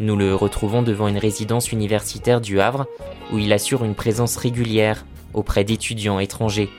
Nous 0.00 0.16
le 0.16 0.34
retrouvons 0.34 0.82
devant 0.82 1.06
une 1.06 1.18
résidence 1.18 1.70
universitaire 1.70 2.40
du 2.40 2.58
Havre, 2.58 2.86
où 3.32 3.38
il 3.38 3.52
assure 3.52 3.84
une 3.84 3.94
présence 3.94 4.36
régulière 4.36 5.04
auprès 5.34 5.62
d'étudiants 5.62 6.18
étrangers. 6.18 6.70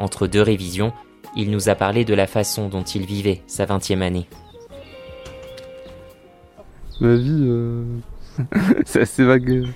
Entre 0.00 0.26
deux 0.26 0.42
révisions, 0.42 0.92
il 1.36 1.50
nous 1.50 1.68
a 1.68 1.74
parlé 1.74 2.04
de 2.04 2.14
la 2.14 2.26
façon 2.26 2.68
dont 2.68 2.82
il 2.82 3.06
vivait 3.06 3.42
sa 3.46 3.66
20e 3.66 4.00
année. 4.00 4.26
Ma 7.00 7.14
vie, 7.14 7.44
euh, 7.44 7.84
c'est 8.84 9.02
assez 9.02 9.24
vague. 9.24 9.66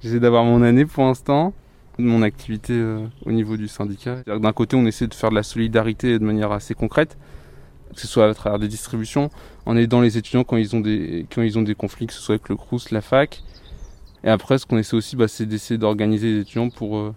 J'essaie 0.00 0.20
d'avoir 0.20 0.44
mon 0.44 0.62
année 0.62 0.84
pour 0.84 1.04
l'instant, 1.04 1.54
mon 1.98 2.22
activité 2.22 2.72
euh, 2.74 3.06
au 3.24 3.32
niveau 3.32 3.56
du 3.56 3.68
syndicat. 3.68 4.16
D'un 4.26 4.52
côté, 4.52 4.76
on 4.76 4.86
essaie 4.86 5.06
de 5.06 5.14
faire 5.14 5.30
de 5.30 5.34
la 5.34 5.42
solidarité 5.42 6.18
de 6.18 6.24
manière 6.24 6.52
assez 6.52 6.74
concrète, 6.74 7.16
que 7.94 8.00
ce 8.00 8.06
soit 8.06 8.28
à 8.28 8.34
travers 8.34 8.58
des 8.58 8.68
distributions, 8.68 9.30
en 9.66 9.76
aidant 9.76 10.00
les 10.00 10.18
étudiants 10.18 10.44
quand 10.44 10.56
ils 10.56 10.74
ont 10.74 10.80
des, 10.80 11.26
quand 11.32 11.42
ils 11.42 11.58
ont 11.58 11.62
des 11.62 11.74
conflits, 11.74 12.06
que 12.06 12.12
ce 12.12 12.20
soit 12.20 12.34
avec 12.34 12.48
le 12.48 12.56
CRUS, 12.56 12.90
la 12.90 13.00
fac. 13.00 13.42
Et 14.24 14.28
après, 14.28 14.58
ce 14.58 14.66
qu'on 14.66 14.78
essaie 14.78 14.96
aussi, 14.96 15.16
bah, 15.16 15.28
c'est 15.28 15.46
d'essayer 15.46 15.78
d'organiser 15.78 16.32
les 16.32 16.40
étudiants 16.40 16.70
pour, 16.70 16.96
euh, 16.96 17.14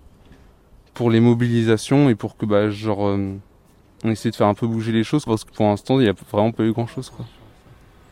pour 0.94 1.12
les 1.12 1.20
mobilisations 1.20 2.10
et 2.10 2.16
pour 2.16 2.36
que, 2.36 2.46
bah, 2.46 2.70
genre, 2.70 3.08
euh, 3.08 3.36
on 4.04 4.10
essaie 4.10 4.32
de 4.32 4.36
faire 4.36 4.48
un 4.48 4.54
peu 4.54 4.68
bouger 4.68 4.92
les 4.92 5.04
choses, 5.04 5.26
parce 5.26 5.44
que 5.44 5.52
pour 5.52 5.66
l'instant, 5.66 6.00
il 6.00 6.04
n'y 6.04 6.10
a 6.10 6.14
vraiment 6.32 6.52
pas 6.52 6.64
eu 6.64 6.72
grand-chose, 6.72 7.10
quoi. 7.10 7.26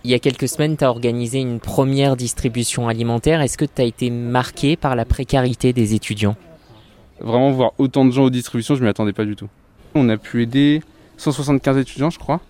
Il 0.05 0.11
y 0.11 0.13
a 0.13 0.19
quelques 0.19 0.49
semaines, 0.49 0.75
tu 0.75 0.83
as 0.83 0.89
organisé 0.89 1.39
une 1.39 1.61
première 1.61 2.17
distribution 2.17 2.89
alimentaire. 2.89 3.39
Est-ce 3.39 3.57
que 3.57 3.63
tu 3.63 3.81
as 3.81 3.85
été 3.85 4.09
marqué 4.09 4.75
par 4.75 4.97
la 4.97 5.05
précarité 5.05 5.71
des 5.71 5.93
étudiants? 5.93 6.35
Vraiment 7.21 7.51
voir 7.51 7.71
autant 7.77 8.03
de 8.03 8.11
gens 8.11 8.25
aux 8.25 8.29
distributions, 8.29 8.75
je 8.75 8.83
m'y 8.83 8.89
attendais 8.89 9.13
pas 9.13 9.23
du 9.23 9.37
tout. 9.37 9.47
On 9.95 10.09
a 10.09 10.17
pu 10.17 10.43
aider 10.43 10.81
175 11.15 11.77
étudiants, 11.77 12.09
je 12.09 12.19
crois, 12.19 12.41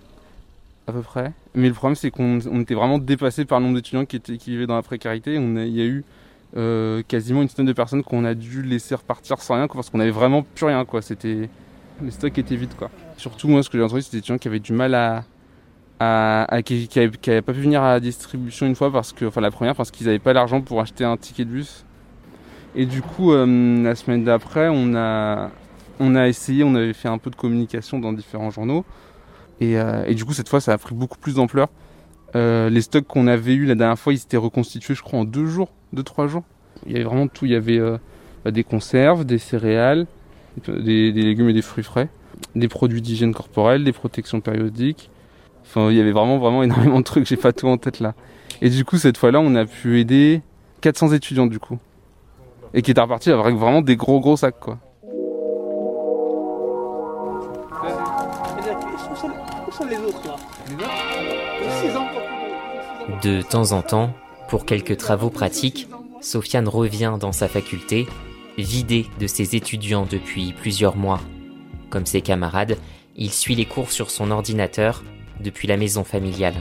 à 0.88 0.92
peu 0.92 1.02
près. 1.02 1.32
Mais 1.56 1.68
le 1.68 1.74
problème, 1.74 1.96
c'est 1.96 2.12
qu'on 2.12 2.40
on 2.52 2.62
était 2.62 2.74
vraiment 2.76 2.98
dépassé 2.98 3.46
par 3.46 3.60
le 3.60 3.66
nombre 3.66 3.76
d'étudiants 3.78 4.06
qui, 4.06 4.20
qui 4.20 4.52
vivaient 4.52 4.68
dans 4.68 4.76
la 4.76 4.82
précarité. 4.82 5.38
On 5.40 5.56
a- 5.56 5.64
il 5.66 5.76
y 5.76 5.82
a 5.82 5.86
eu 5.86 6.04
euh, 6.56 7.02
quasiment 7.08 7.42
une 7.42 7.48
centaine 7.48 7.66
de 7.66 7.74
personnes 7.74 8.04
qu'on 8.04 8.26
a 8.26 8.34
dû 8.36 8.62
laisser 8.62 8.94
repartir 8.96 9.40
sans 9.42 9.56
rien, 9.56 9.68
quoi, 9.68 9.76
parce 9.80 9.90
qu'on 9.90 10.00
avait 10.00 10.12
vraiment 10.12 10.44
plus 10.44 10.66
rien. 10.66 10.84
Quoi. 10.86 11.02
C'était 11.02 11.50
les 12.02 12.12
stocks 12.12 12.38
étaient 12.38 12.56
vides. 12.56 12.76
Quoi. 12.76 12.90
Surtout, 13.18 13.48
moi, 13.48 13.64
ce 13.64 13.70
que 13.70 13.78
j'ai 13.78 13.84
entendu, 13.84 14.02
c'était 14.02 14.18
des 14.18 14.20
étudiants 14.20 14.38
qui 14.38 14.48
avaient 14.50 14.60
du 14.60 14.74
mal 14.74 14.94
à, 14.94 15.24
à, 16.00 16.44
à- 16.54 16.62
qui, 16.62 16.88
qui, 16.88 17.08
pas 17.08 17.54
pu 17.54 17.62
venir 17.62 17.82
à 17.82 17.94
la 17.94 18.00
distribution 18.00 18.66
une 18.66 18.76
fois 18.76 18.92
parce 18.92 19.14
que, 19.14 19.26
enfin, 19.26 19.42
la 19.42 19.52
première, 19.52 19.76
parce 19.76 19.90
qu'ils 19.90 20.06
n'avaient 20.08 20.20
pas 20.20 20.34
l'argent 20.34 20.62
pour 20.62 20.82
acheter 20.82 21.06
un 21.06 21.18
ticket 21.18 21.46
de 21.46 21.50
bus. 21.50 21.86
Et 22.76 22.86
du 22.86 23.02
coup, 23.02 23.32
euh, 23.32 23.84
la 23.84 23.96
semaine 23.96 24.24
d'après, 24.24 24.68
on 24.70 24.96
a, 24.96 25.50
on 26.00 26.16
a 26.16 26.28
essayé, 26.28 26.64
on 26.64 26.76
avait 26.76 26.94
fait 26.94 27.08
un 27.08 27.20
peu 27.20 27.30
de 27.30 27.36
communication 27.36 28.00
dans 28.00 28.12
différents 28.14 28.50
journaux. 28.52 28.84
Et, 29.64 29.78
euh, 29.78 30.04
et 30.06 30.14
du 30.14 30.26
coup, 30.26 30.34
cette 30.34 30.50
fois, 30.50 30.60
ça 30.60 30.74
a 30.74 30.78
pris 30.78 30.94
beaucoup 30.94 31.18
plus 31.18 31.36
d'ampleur. 31.36 31.70
Euh, 32.36 32.70
les 32.70 32.82
stocks 32.82 33.08
qu'on 33.08 33.28
avait 33.28 33.54
eu 33.54 33.66
la 33.66 33.76
dernière 33.76 33.98
fois, 33.98 34.12
ils 34.12 34.20
s'étaient 34.20 34.38
reconstitués, 34.38 34.94
je 34.94 35.02
crois, 35.02 35.20
en 35.20 35.24
deux 35.24 35.46
jours, 35.46 35.70
deux, 35.94 36.04
trois 36.04 36.28
jours. 36.28 36.44
Il 36.86 36.92
y 36.92 36.96
avait 36.96 37.06
vraiment 37.06 37.28
tout. 37.28 37.46
Il 37.46 37.54
y 37.54 37.56
avait 37.56 37.80
euh, 37.80 37.98
bah, 38.44 38.52
des 38.52 38.66
conserves, 38.66 39.24
des 39.24 39.38
céréales, 39.38 40.06
des, 40.68 41.14
des 41.14 41.22
légumes 41.22 41.48
et 41.48 41.54
des 41.54 41.62
fruits 41.62 41.84
frais, 41.84 42.10
des 42.56 42.68
produits 42.68 43.02
d'hygiène 43.02 43.34
corporelle, 43.34 43.86
des 43.86 43.94
protections 43.94 44.42
périodiques. 44.42 45.10
Enfin, 45.62 45.90
il 45.90 45.96
y 45.96 46.02
avait 46.02 46.12
vraiment, 46.12 46.38
vraiment 46.40 46.62
énormément 46.64 47.00
de 47.00 47.06
trucs. 47.06 47.26
J'ai 47.26 47.38
pas 47.38 47.54
tout 47.54 47.68
en 47.68 47.78
tête 47.78 48.02
là. 48.02 48.16
Et 48.62 48.70
du 48.70 48.84
coup, 48.84 48.98
cette 48.98 49.18
fois-là, 49.18 49.40
on 49.40 49.56
a 49.56 49.66
pu 49.66 50.00
aider 50.02 50.42
400 50.82 51.14
étudiants 51.14 51.48
du 51.48 51.60
coup. 51.60 51.80
Et 52.74 52.82
qui 52.82 52.92
étaient 52.92 53.02
repartis 53.02 53.32
avec 53.32 53.56
vraiment 53.56 53.82
des 53.82 53.96
gros, 53.96 54.20
gros 54.20 54.36
sacs 54.36 54.60
quoi. 54.60 54.80
De 63.24 63.42
temps 63.42 63.72
en 63.72 63.82
temps, 63.82 64.14
pour 64.48 64.66
quelques 64.66 64.98
travaux 64.98 65.32
pratiques, 65.32 65.88
Sofiane 66.22 66.68
revient 66.68 67.18
dans 67.20 67.32
sa 67.32 67.48
faculté, 67.48 68.08
vidé 68.58 69.08
de 69.20 69.26
ses 69.26 69.56
étudiants 69.56 70.06
depuis 70.10 70.54
plusieurs 70.54 70.96
mois. 70.96 71.20
Comme 71.90 72.06
ses 72.06 72.22
camarades, 72.22 72.78
il 73.16 73.32
suit 73.32 73.56
les 73.56 73.66
cours 73.66 73.92
sur 73.92 74.12
son 74.12 74.30
ordinateur 74.30 75.04
depuis 75.40 75.68
la 75.68 75.78
maison 75.78 76.04
familiale. 76.04 76.56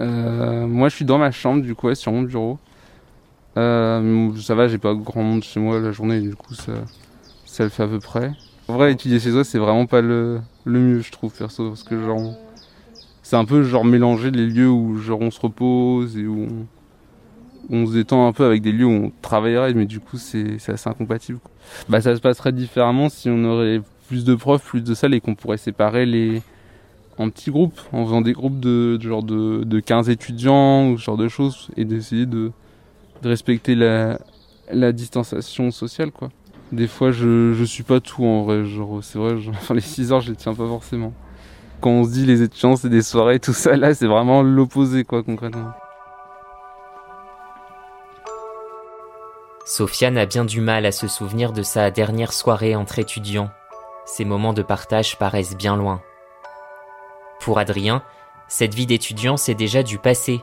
Euh, 0.00 0.66
moi, 0.66 0.88
je 0.88 0.96
suis 0.96 1.04
dans 1.04 1.18
ma 1.18 1.30
chambre, 1.30 1.62
du 1.62 1.74
coup, 1.74 1.88
ouais, 1.88 1.94
sur 1.94 2.12
mon 2.12 2.22
bureau. 2.22 2.58
Euh, 3.56 4.34
ça 4.36 4.54
va, 4.54 4.68
j'ai 4.68 4.78
pas 4.78 4.94
grand 4.94 5.22
monde 5.22 5.42
chez 5.42 5.60
moi 5.60 5.80
la 5.80 5.92
journée, 5.92 6.20
du 6.20 6.34
coup, 6.34 6.54
ça, 6.54 6.72
ça 7.46 7.64
le 7.64 7.70
fait 7.70 7.82
à 7.82 7.88
peu 7.88 8.00
près. 8.00 8.32
En 8.70 8.74
vrai, 8.74 8.92
étudier 8.92 9.18
chez 9.18 9.32
soi, 9.32 9.42
c'est 9.42 9.58
vraiment 9.58 9.86
pas 9.86 10.00
le, 10.00 10.40
le 10.64 10.78
mieux, 10.78 11.00
je 11.00 11.10
trouve, 11.10 11.32
perso, 11.36 11.70
parce 11.70 11.82
que 11.82 12.00
genre, 12.00 12.34
c'est 13.20 13.34
un 13.34 13.44
peu 13.44 13.64
genre 13.64 13.84
mélanger 13.84 14.30
les 14.30 14.46
lieux 14.46 14.70
où 14.70 14.96
genre 14.96 15.20
on 15.20 15.32
se 15.32 15.40
repose 15.40 16.16
et 16.16 16.24
où 16.24 16.46
on, 17.68 17.86
se 17.86 17.92
détend 17.94 18.28
un 18.28 18.32
peu 18.32 18.44
avec 18.44 18.62
des 18.62 18.70
lieux 18.70 18.86
où 18.86 19.06
on 19.06 19.12
travaillerait, 19.22 19.74
mais 19.74 19.86
du 19.86 19.98
coup 19.98 20.18
c'est 20.18 20.58
assez 20.68 20.88
incompatible. 20.88 21.40
Bah 21.88 22.00
ça 22.00 22.14
se 22.14 22.20
passerait 22.20 22.52
différemment 22.52 23.08
si 23.08 23.28
on 23.28 23.42
aurait 23.42 23.82
plus 24.06 24.24
de 24.24 24.36
profs, 24.36 24.64
plus 24.64 24.84
de 24.84 24.94
salles 24.94 25.14
et 25.14 25.20
qu'on 25.20 25.34
pourrait 25.34 25.56
séparer 25.56 26.06
les 26.06 26.40
en 27.18 27.28
petits 27.28 27.50
groupes, 27.50 27.80
en 27.90 28.04
faisant 28.04 28.20
des 28.20 28.34
groupes 28.34 28.60
de, 28.60 28.98
de 29.00 29.08
genre 29.08 29.24
de, 29.24 29.64
de 29.64 29.80
15 29.80 30.10
étudiants 30.10 30.90
ou 30.90 30.96
ce 30.96 31.02
genre 31.06 31.16
de 31.16 31.26
choses 31.26 31.70
et 31.76 31.84
d'essayer 31.84 32.24
de, 32.24 32.52
de 33.22 33.28
respecter 33.28 33.74
la, 33.74 34.20
la 34.72 34.92
distanciation 34.92 35.72
sociale 35.72 36.12
quoi. 36.12 36.30
Des 36.72 36.86
fois 36.86 37.10
je, 37.10 37.52
je 37.52 37.64
suis 37.64 37.82
pas 37.82 38.00
tout 38.00 38.24
en 38.24 38.44
vrai, 38.44 38.64
genre 38.64 39.00
c'est 39.02 39.18
vrai, 39.18 39.34
enfin 39.48 39.74
les 39.74 39.80
6 39.80 40.12
heures 40.12 40.20
je 40.20 40.30
les 40.30 40.36
tiens 40.36 40.54
pas 40.54 40.66
forcément. 40.66 41.12
Quand 41.80 41.90
on 41.90 42.04
se 42.04 42.10
dit 42.10 42.26
les 42.26 42.42
étudiants 42.42 42.76
c'est 42.76 42.88
des 42.88 43.02
soirées, 43.02 43.40
tout 43.40 43.52
ça 43.52 43.76
là 43.76 43.92
c'est 43.94 44.06
vraiment 44.06 44.42
l'opposé 44.42 45.04
quoi 45.04 45.22
concrètement. 45.22 45.72
Sofiane 49.64 50.18
a 50.18 50.26
bien 50.26 50.44
du 50.44 50.60
mal 50.60 50.86
à 50.86 50.92
se 50.92 51.08
souvenir 51.08 51.52
de 51.52 51.62
sa 51.62 51.90
dernière 51.90 52.32
soirée 52.32 52.76
entre 52.76 52.98
étudiants. 52.98 53.50
Ces 54.04 54.24
moments 54.24 54.52
de 54.52 54.62
partage 54.62 55.16
paraissent 55.18 55.56
bien 55.56 55.76
loin. 55.76 56.00
Pour 57.40 57.58
Adrien, 57.58 58.02
cette 58.48 58.74
vie 58.74 58.86
d'étudiant 58.86 59.36
c'est 59.36 59.54
déjà 59.54 59.82
du 59.82 59.98
passé. 59.98 60.40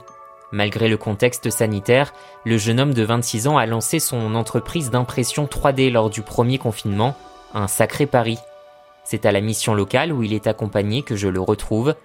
Malgré 0.52 0.88
le 0.88 0.98
contexte 0.98 1.50
sanitaire, 1.50 2.14
le 2.46 2.58
jeune 2.58 2.80
homme 2.80 2.94
de 2.94 3.04
26 3.04 3.48
ans 3.48 3.58
a 3.58 3.66
lancé 3.66 4.00
son 4.00 4.34
entreprise 4.36 4.90
d'impression 4.90 5.46
3D 5.46 5.92
lors 5.92 6.10
du 6.10 6.22
premier 6.22 6.58
confinement, 6.58 7.16
un 7.54 7.68
sacré 7.68 8.06
pari. 8.06 8.38
C'est 9.04 9.26
à 9.26 9.32
la 9.32 9.42
mission 9.42 9.74
locale 9.74 10.12
où 10.14 10.24
il 10.24 10.34
est 10.34 10.48
accompagné 10.48 11.02
que 11.02 11.16
je 11.16 11.28
le 11.28 11.42
retrouve. 11.42 11.96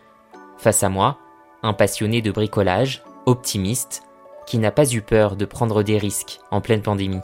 Face 0.59 0.83
à 0.83 0.89
moi, 0.89 1.19
un 1.63 1.73
passionné 1.73 2.21
de 2.23 2.31
bricolage, 2.33 3.03
optimiste, 3.27 4.03
qui 4.47 4.59
n'a 4.59 4.73
pas 4.73 4.93
eu 4.93 5.03
peur 5.03 5.37
de 5.37 5.45
prendre 5.45 5.83
des 5.85 5.99
risques 5.99 6.41
en 6.51 6.61
pleine 6.61 6.83
pandémie. 6.83 7.21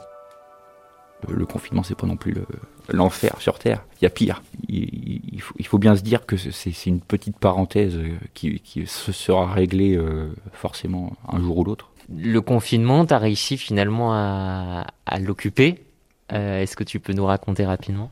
Le, 1.27 1.35
le 1.35 1.45
confinement, 1.45 1.83
c'est 1.83 1.95
pas 1.95 2.07
non 2.07 2.15
plus 2.15 2.31
le- 2.31 2.45
l'enfer 2.91 3.35
sur 3.39 3.59
Terre. 3.59 3.83
Il 4.01 4.05
y 4.05 4.07
a 4.07 4.09
pire. 4.09 4.41
Il, 4.67 5.21
il 5.31 5.41
faut, 5.41 5.55
il 5.57 5.65
faut 5.65 5.77
bien 5.77 5.95
se 5.95 6.01
dire 6.01 6.25
que 6.25 6.37
c'est 6.37 6.85
une 6.85 7.01
petite 7.01 7.37
parenthèse 7.37 7.95
euh, 7.95 8.17
qui, 8.33 8.59
qui 8.59 8.85
se 8.87 9.11
sera 9.11 9.51
réglée 9.51 9.95
euh, 9.95 10.29
forcément 10.53 11.13
un 11.27 11.39
jour 11.39 11.57
ou 11.57 11.63
l'autre. 11.63 11.89
Le 12.15 12.41
confinement, 12.41 13.05
t'as 13.05 13.19
réussi 13.19 13.57
finalement 13.57 14.13
à, 14.13 14.87
à 15.05 15.19
l'occuper. 15.19 15.83
Euh, 16.31 16.61
Est-ce 16.61 16.75
que 16.75 16.83
tu 16.83 16.99
peux 16.99 17.13
nous 17.13 17.25
raconter 17.25 17.65
rapidement? 17.65 18.11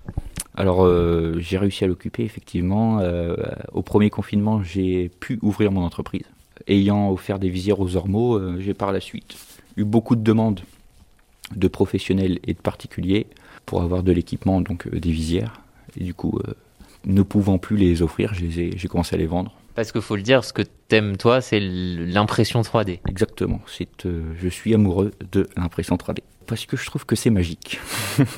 Alors, 0.56 0.86
euh, 0.86 1.36
j'ai 1.40 1.58
réussi 1.58 1.84
à 1.84 1.88
l'occuper, 1.88 2.24
effectivement. 2.24 3.00
Au 3.74 3.82
premier 3.84 4.10
confinement, 4.10 4.64
j'ai 4.64 5.10
pu 5.10 5.38
ouvrir 5.42 5.72
mon 5.72 5.84
entreprise. 5.84 6.26
Ayant 6.68 7.12
offert 7.12 7.38
des 7.38 7.50
visières 7.50 7.80
aux 7.80 7.96
ormeaux, 7.96 8.60
j'ai 8.60 8.74
par 8.74 8.92
la 8.92 9.00
suite 9.00 9.38
eu 9.78 9.84
beaucoup 9.84 10.16
de 10.16 10.24
demandes 10.24 10.62
de 11.56 11.68
professionnels 11.68 12.40
et 12.44 12.54
de 12.54 12.60
particuliers 12.60 13.28
pour 13.68 13.84
avoir 13.84 14.02
de 14.02 14.12
l'équipement, 14.12 14.62
donc 14.62 14.88
euh, 14.88 15.00
des 15.00 15.12
visières. 15.12 15.62
Et 16.00 16.04
du 16.04 16.16
coup, 16.16 16.40
euh, 16.40 16.54
ne 17.06 17.22
pouvant 17.22 17.60
plus 17.60 17.78
les 17.78 18.02
offrir, 18.02 18.34
j'ai 18.34 18.88
commencé 18.88 19.16
à 19.16 19.20
les 19.20 19.28
vendre. 19.28 19.54
Parce 19.78 19.92
qu'il 19.92 20.02
faut 20.02 20.16
le 20.16 20.24
dire, 20.24 20.44
ce 20.44 20.54
que 20.54 20.64
t'aimes 20.88 21.18
toi, 21.18 21.40
c'est 21.40 21.60
l'impression 21.60 22.62
3D. 22.62 23.00
Exactement. 23.08 23.62
C'est, 23.68 24.08
euh, 24.08 24.34
je 24.36 24.50
suis 24.50 24.74
amoureux 24.74 25.12
de 25.32 25.48
l'impression 25.56 25.96
3D 25.98 26.22
parce 26.48 26.66
que 26.66 26.76
je 26.76 26.86
trouve 26.88 27.06
que 27.06 27.16
c'est 27.16 27.30
magique. 27.30 27.80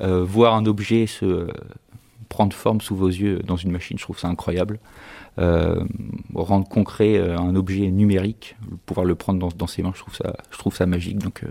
Euh, 0.00 0.24
voir 0.24 0.56
un 0.56 0.66
objet 0.66 1.06
se 1.06 1.24
euh, 1.24 1.46
prendre 2.28 2.52
forme 2.52 2.80
sous 2.80 2.96
vos 2.96 3.06
yeux 3.06 3.38
dans 3.44 3.54
une 3.54 3.70
machine, 3.70 3.96
je 3.96 4.02
trouve 4.02 4.18
ça 4.18 4.26
incroyable. 4.26 4.80
Rendre 5.38 6.68
concret 6.68 7.20
un 7.20 7.54
objet 7.54 7.92
numérique, 7.92 8.56
pouvoir 8.86 9.06
le 9.06 9.14
prendre 9.14 9.38
dans, 9.38 9.56
dans 9.56 9.68
ses 9.68 9.84
mains, 9.84 9.92
je 9.94 10.00
trouve 10.00 10.16
ça, 10.16 10.34
je 10.50 10.58
trouve 10.58 10.74
ça 10.74 10.86
magique. 10.86 11.18
Donc, 11.18 11.44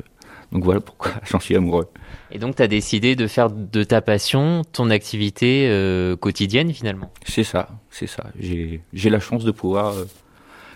donc 0.52 0.64
voilà 0.64 0.80
pourquoi 0.80 1.12
j'en 1.30 1.40
suis 1.40 1.56
amoureux. 1.56 1.88
Et 2.32 2.40
donc 2.40 2.56
t'as 2.56 2.68
décidé 2.68 3.16
de 3.16 3.28
faire 3.28 3.50
de 3.50 3.84
ta 3.84 4.02
passion 4.02 4.64
ton 4.72 4.90
activité 4.90 5.68
euh, 5.70 6.16
quotidienne 6.16 6.74
finalement. 6.74 7.12
C'est 7.26 7.44
ça, 7.44 7.70
c'est 7.90 8.08
ça. 8.08 8.26
J'ai, 8.40 8.82
la 8.94 9.20
chance 9.20 9.44
de 9.44 9.52
pouvoir 9.52 9.94
euh, 9.94 10.06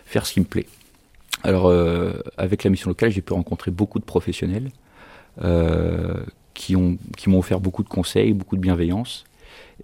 faire 0.06 0.26
ce 0.26 0.34
qui 0.34 0.40
me 0.40 0.46
plaît. 0.46 0.68
Alors, 1.44 1.68
euh, 1.68 2.14
avec 2.38 2.64
la 2.64 2.70
mission 2.70 2.90
locale, 2.90 3.12
j'ai 3.12 3.22
pu 3.22 3.34
rencontrer 3.34 3.72
beaucoup 3.72 4.00
de 4.00 4.06
professionnels 4.06 4.72
qui, 6.56 6.76
ont, 6.76 6.98
qui 7.16 7.30
m'ont 7.30 7.38
offert 7.38 7.60
beaucoup 7.60 7.84
de 7.84 7.90
conseils, 7.90 8.34
beaucoup 8.34 8.56
de 8.56 8.62
bienveillance 8.62 9.26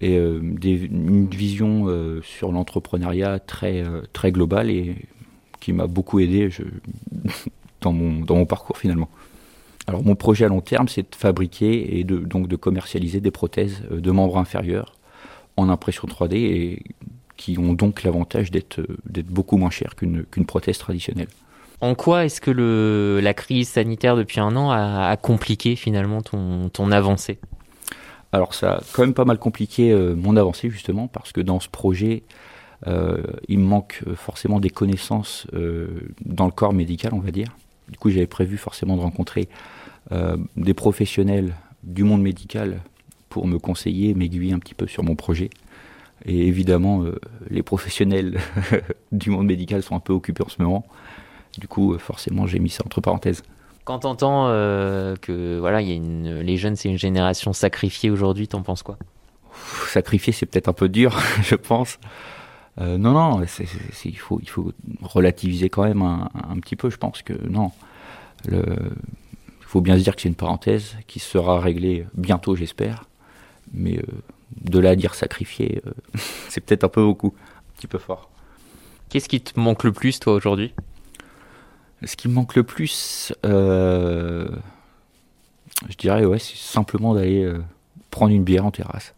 et 0.00 0.18
des, 0.40 0.86
une 0.86 1.28
vision 1.28 1.86
sur 2.22 2.50
l'entrepreneuriat 2.50 3.38
très, 3.38 3.84
très 4.12 4.32
globale 4.32 4.68
et 4.70 4.96
qui 5.60 5.72
m'a 5.72 5.86
beaucoup 5.86 6.18
aidé 6.18 6.50
je, 6.50 6.64
dans, 7.80 7.92
mon, 7.92 8.24
dans 8.24 8.34
mon 8.34 8.46
parcours 8.46 8.78
finalement. 8.78 9.08
Alors 9.86 10.02
mon 10.02 10.14
projet 10.14 10.44
à 10.44 10.48
long 10.48 10.60
terme, 10.60 10.88
c'est 10.88 11.02
de 11.02 11.16
fabriquer 11.16 11.98
et 11.98 12.04
de, 12.04 12.16
donc 12.18 12.48
de 12.48 12.56
commercialiser 12.56 13.20
des 13.20 13.30
prothèses 13.30 13.82
euh, 13.90 14.00
de 14.00 14.10
membres 14.10 14.38
inférieurs 14.38 14.94
en 15.56 15.68
impression 15.68 16.08
3D 16.08 16.34
et 16.36 16.82
qui 17.36 17.58
ont 17.58 17.72
donc 17.72 18.02
l'avantage 18.02 18.50
d'être 18.50 18.80
euh, 18.80 19.22
beaucoup 19.28 19.56
moins 19.56 19.70
chères 19.70 19.94
qu'une 19.96 20.46
prothèse 20.46 20.78
traditionnelle. 20.78 21.28
En 21.80 21.94
quoi 21.94 22.24
est-ce 22.24 22.40
que 22.40 22.50
le, 22.50 23.20
la 23.22 23.34
crise 23.34 23.68
sanitaire 23.68 24.16
depuis 24.16 24.40
un 24.40 24.56
an 24.56 24.70
a, 24.70 25.08
a 25.08 25.16
compliqué 25.16 25.76
finalement 25.76 26.22
ton, 26.22 26.68
ton 26.70 26.90
avancée? 26.90 27.38
Alors 28.32 28.52
ça 28.52 28.74
a 28.74 28.80
quand 28.92 29.02
même 29.02 29.14
pas 29.14 29.24
mal 29.24 29.38
compliqué 29.38 29.92
euh, 29.92 30.16
mon 30.16 30.36
avancée 30.36 30.68
justement 30.68 31.06
parce 31.06 31.30
que 31.30 31.40
dans 31.40 31.60
ce 31.60 31.68
projet, 31.68 32.24
euh, 32.88 33.22
il 33.46 33.60
me 33.60 33.64
manque 33.64 34.02
forcément 34.16 34.58
des 34.58 34.70
connaissances 34.70 35.46
euh, 35.54 35.86
dans 36.24 36.46
le 36.46 36.50
corps 36.50 36.72
médical, 36.72 37.14
on 37.14 37.20
va 37.20 37.30
dire. 37.30 37.48
Du 37.88 37.98
coup, 37.98 38.10
j'avais 38.10 38.26
prévu 38.26 38.56
forcément 38.56 38.96
de 38.96 39.02
rencontrer 39.02 39.48
euh, 40.12 40.36
des 40.56 40.74
professionnels 40.74 41.54
du 41.82 42.04
monde 42.04 42.22
médical 42.22 42.80
pour 43.28 43.46
me 43.46 43.58
conseiller, 43.58 44.14
m'aiguiller 44.14 44.52
un 44.52 44.58
petit 44.58 44.74
peu 44.74 44.86
sur 44.86 45.02
mon 45.02 45.16
projet. 45.16 45.50
Et 46.24 46.46
évidemment, 46.46 47.02
euh, 47.02 47.18
les 47.50 47.62
professionnels 47.62 48.38
du 49.12 49.30
monde 49.30 49.46
médical 49.46 49.82
sont 49.82 49.96
un 49.96 50.00
peu 50.00 50.12
occupés 50.12 50.44
en 50.44 50.48
ce 50.48 50.62
moment. 50.62 50.86
Du 51.58 51.68
coup, 51.68 51.92
euh, 51.92 51.98
forcément, 51.98 52.46
j'ai 52.46 52.58
mis 52.58 52.70
ça 52.70 52.82
entre 52.86 53.00
parenthèses. 53.00 53.42
Quand 53.84 54.00
t'entends 54.00 54.46
euh, 54.48 55.14
que 55.16 55.58
voilà, 55.58 55.82
il 55.82 55.88
y 55.88 55.92
a 55.92 55.94
une, 55.94 56.40
les 56.40 56.56
jeunes 56.56 56.74
c'est 56.74 56.88
une 56.88 56.98
génération 56.98 57.52
sacrifiée 57.52 58.10
aujourd'hui, 58.10 58.48
t'en 58.48 58.62
penses 58.62 58.82
quoi? 58.82 58.96
Sacrifier, 59.88 60.32
c'est 60.32 60.46
peut-être 60.46 60.68
un 60.68 60.72
peu 60.72 60.88
dur, 60.88 61.18
je 61.42 61.54
pense. 61.54 61.98
Euh, 62.80 62.98
non, 62.98 63.12
non, 63.12 63.40
il, 64.04 64.18
faut, 64.18 64.40
il 64.42 64.48
faut 64.48 64.72
relativiser 65.02 65.68
quand 65.68 65.84
même 65.84 66.02
un, 66.02 66.28
un 66.34 66.58
petit 66.58 66.76
peu. 66.76 66.90
Je 66.90 66.96
pense 66.96 67.22
que 67.22 67.32
non. 67.48 67.70
Le- 68.46 68.64
il 69.60 69.64
faut 69.66 69.80
bien 69.80 69.96
se 69.98 70.02
dire 70.02 70.14
que 70.14 70.22
c'est 70.22 70.28
une 70.28 70.34
parenthèse 70.34 70.96
qui 71.06 71.18
sera 71.18 71.60
réglée 71.60 72.06
bientôt, 72.14 72.54
j'espère. 72.56 73.04
Mais 73.72 73.98
euh, 73.98 74.02
de 74.60 74.78
là 74.78 74.90
à 74.90 74.96
dire 74.96 75.14
sacrifier, 75.14 75.82
euh, 75.86 75.92
c'est 76.48 76.60
peut-être 76.60 76.84
un 76.84 76.88
peu 76.88 77.02
beaucoup, 77.04 77.34
un 77.36 77.72
petit 77.76 77.86
peu 77.86 77.98
fort. 77.98 78.30
Qu'est-ce 79.08 79.28
qui 79.28 79.40
te 79.40 79.58
manque 79.58 79.84
le 79.84 79.92
plus 79.92 80.18
toi 80.20 80.32
aujourd'hui? 80.34 80.74
Ce 82.04 82.16
qui 82.16 82.28
me 82.28 82.34
manque 82.34 82.54
le 82.56 82.64
plus, 82.64 83.32
je 83.44 84.46
dirais, 85.98 86.24
ouais, 86.24 86.38
c'est 86.38 86.56
simplement 86.56 87.14
d'aller 87.14 87.50
prendre 88.10 88.32
une 88.32 88.44
bière 88.44 88.66
en 88.66 88.70
terrasse 88.70 89.14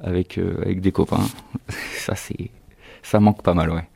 avec, 0.00 0.38
avec 0.38 0.80
des 0.80 0.92
copains. 0.92 1.26
ça, 1.98 2.14
c'est, 2.14 2.50
ça 3.02 3.20
manque 3.20 3.42
pas 3.42 3.54
mal, 3.54 3.70
ouais. 3.70 3.88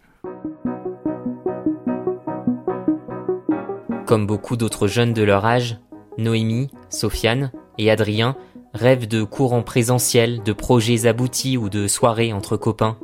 Comme 4.07 4.27
beaucoup 4.27 4.57
d'autres 4.57 4.87
jeunes 4.87 5.15
de 5.15 5.23
leur 5.23 5.45
âge, 5.47 5.79
Noémie, 6.19 6.71
Sofiane 6.91 7.51
et 7.79 7.91
Adrien 7.91 8.37
rêvent 8.75 9.09
de 9.09 9.23
cours 9.23 9.53
en 9.53 9.63
de 9.63 10.53
projets 10.53 11.07
aboutis 11.07 11.57
ou 11.57 11.69
de 11.69 11.87
soirées 11.87 12.33
entre 12.33 12.57
copains. 12.57 12.99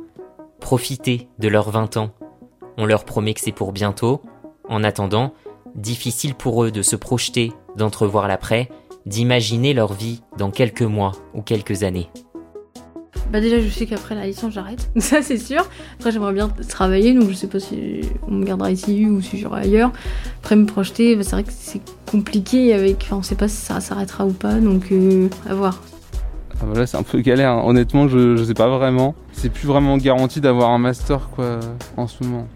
Profiter 0.59 1.27
de 1.39 1.47
leurs 1.47 1.71
20 1.71 1.97
ans. 1.97 2.11
On 2.77 2.85
leur 2.85 3.03
promet 3.03 3.33
que 3.33 3.41
c'est 3.41 3.51
pour 3.51 3.71
bientôt. 3.71 4.21
En 4.69 4.83
attendant, 4.83 5.33
difficile 5.75 6.35
pour 6.35 6.63
eux 6.63 6.71
de 6.71 6.81
se 6.81 6.95
projeter, 6.95 7.51
d'entrevoir 7.75 8.27
l'après, 8.27 8.69
d'imaginer 9.05 9.73
leur 9.73 9.93
vie 9.93 10.21
dans 10.37 10.51
quelques 10.51 10.81
mois 10.81 11.13
ou 11.33 11.41
quelques 11.41 11.83
années. 11.83 12.09
Bah 13.31 13.39
déjà 13.39 13.61
je 13.61 13.69
sais 13.69 13.85
qu'après 13.85 14.13
la 14.15 14.25
licence 14.25 14.53
j'arrête, 14.53 14.89
ça 14.97 15.21
c'est 15.21 15.37
sûr. 15.37 15.63
Après 15.99 16.11
j'aimerais 16.11 16.33
bien 16.33 16.49
travailler 16.67 17.13
donc 17.13 17.29
je 17.29 17.33
sais 17.33 17.47
pas 17.47 17.59
si 17.59 18.01
on 18.27 18.31
me 18.31 18.45
gardera 18.45 18.71
ici 18.71 19.05
ou 19.05 19.21
si 19.21 19.37
j'irai 19.37 19.61
ailleurs. 19.61 19.91
Après 20.43 20.55
me 20.55 20.65
projeter, 20.65 21.15
bah, 21.15 21.23
c'est 21.23 21.31
vrai 21.31 21.43
que 21.43 21.51
c'est 21.55 21.81
compliqué 22.11 22.73
avec, 22.73 23.03
enfin 23.03 23.17
on 23.17 23.23
sait 23.23 23.35
pas 23.35 23.47
si 23.47 23.55
ça 23.55 23.79
s'arrêtera 23.79 24.25
ou 24.25 24.33
pas 24.33 24.55
donc 24.55 24.91
euh, 24.91 25.29
à 25.49 25.53
voir. 25.53 25.81
Ah, 26.55 26.65
voilà, 26.67 26.85
c'est 26.85 26.97
un 26.97 27.03
peu 27.03 27.19
galère. 27.21 27.51
hein. 27.51 27.61
Honnêtement, 27.65 28.07
je, 28.07 28.35
je 28.35 28.43
sais 28.43 28.53
pas 28.53 28.67
vraiment. 28.67 29.15
C'est 29.31 29.49
plus 29.49 29.65
vraiment 29.67 29.97
garanti 29.97 30.41
d'avoir 30.41 30.69
un 30.71 30.77
master 30.77 31.29
quoi 31.33 31.59
en 31.97 32.07
ce 32.07 32.23
moment. 32.23 32.47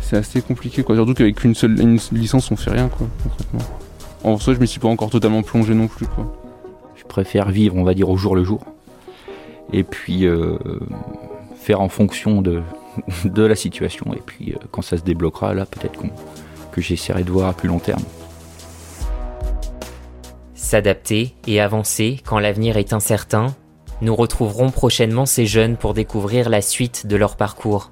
C'est 0.00 0.16
assez 0.16 0.40
compliqué 0.40 0.82
quoi. 0.82 0.96
Surtout 0.96 1.14
qu'avec 1.14 1.44
une 1.44 1.54
seule 1.54 1.78
une 1.80 1.98
licence, 2.12 2.50
on 2.50 2.56
fait 2.56 2.70
rien 2.70 2.88
quoi 2.88 3.06
concrètement. 3.22 3.60
En 4.24 4.38
soi, 4.38 4.54
je 4.54 4.58
m'y 4.58 4.66
suis 4.66 4.80
pas 4.80 4.88
encore 4.88 5.10
totalement 5.10 5.42
plongé 5.42 5.74
non 5.74 5.86
plus 5.86 6.06
quoi. 6.06 6.34
Je 6.96 7.04
préfère 7.04 7.50
vivre, 7.50 7.76
on 7.76 7.84
va 7.84 7.92
dire, 7.92 8.08
au 8.08 8.16
jour 8.16 8.34
le 8.34 8.42
jour. 8.42 8.60
Et 9.72 9.82
puis 9.82 10.26
euh, 10.26 10.58
faire 11.54 11.80
en 11.80 11.88
fonction 11.88 12.42
de, 12.42 12.62
la 13.42 13.54
situation. 13.54 14.12
Et 14.14 14.22
puis 14.24 14.52
euh, 14.52 14.58
quand 14.70 14.82
ça 14.82 14.96
se 14.96 15.02
débloquera, 15.02 15.54
là 15.54 15.66
peut-être 15.66 16.00
que 16.72 16.80
j'essaierai 16.80 17.24
de 17.24 17.30
voir 17.30 17.48
à 17.48 17.52
plus 17.52 17.68
long 17.68 17.78
terme. 17.78 18.02
S'adapter 20.54 21.34
et 21.46 21.60
avancer 21.60 22.20
quand 22.24 22.38
l'avenir 22.38 22.76
est 22.76 22.92
incertain, 22.92 23.54
nous 24.00 24.16
retrouverons 24.16 24.70
prochainement 24.70 25.26
ces 25.26 25.46
jeunes 25.46 25.76
pour 25.76 25.94
découvrir 25.94 26.48
la 26.48 26.60
suite 26.60 27.06
de 27.06 27.16
leur 27.16 27.36
parcours, 27.36 27.90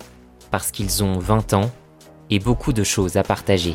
parce 0.50 0.70
qu'ils 0.70 1.04
ont 1.04 1.18
20 1.18 1.54
ans 1.54 1.70
et 2.30 2.38
beaucoup 2.38 2.72
de 2.72 2.82
choses 2.82 3.16
à 3.16 3.22
partager. 3.22 3.74